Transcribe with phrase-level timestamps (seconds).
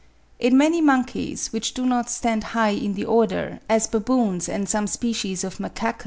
[0.39, 4.87] In many monkeys, which do not stand high in the order, as baboons and some
[4.87, 5.97] species of macacus (32.